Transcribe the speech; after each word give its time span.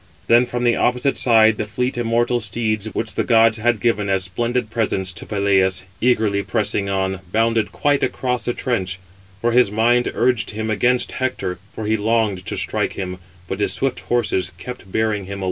Then, 0.25 0.47
from 0.47 0.63
the 0.63 0.75
opposite 0.75 1.15
side, 1.15 1.57
the 1.57 1.63
fleet 1.63 1.95
immortal 1.95 2.39
steeds, 2.39 2.87
which 2.95 3.13
the 3.13 3.23
gods 3.23 3.59
had 3.59 3.79
given 3.79 4.09
as 4.09 4.23
splendid 4.23 4.71
presents 4.71 5.11
to 5.13 5.27
Peleus, 5.27 5.83
eagerly 6.01 6.41
pressing 6.41 6.89
on, 6.89 7.19
bounded 7.31 7.71
quite 7.71 8.01
across 8.01 8.45
the 8.45 8.53
trench; 8.55 8.97
for 9.41 9.51
his 9.51 9.69
mind 9.69 10.11
urged 10.15 10.49
him 10.49 10.71
against 10.71 11.11
Hector, 11.11 11.59
for 11.71 11.85
he 11.85 11.97
longed 11.97 12.47
to 12.47 12.57
strike 12.57 12.93
him, 12.93 13.19
but 13.47 13.59
his 13.59 13.73
swift 13.73 13.99
horses 13.99 14.51
kept 14.57 14.91
bearing 14.91 15.25
him 15.25 15.37
away. 15.37 15.39